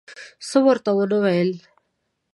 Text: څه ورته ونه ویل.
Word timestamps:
څه 0.47 0.57
ورته 0.65 0.89
ونه 0.97 1.17
ویل. 1.23 1.51